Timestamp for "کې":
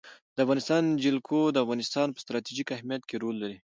3.09-3.15